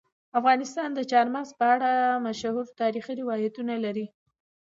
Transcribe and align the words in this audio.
افغانستان 0.39 0.89
د 0.93 0.99
چار 1.11 1.27
مغز 1.35 1.49
په 1.59 1.65
اړه 1.75 1.91
مشهور 2.27 2.65
تاریخي 2.81 3.13
روایتونه 3.21 3.73
لري. 3.85 4.07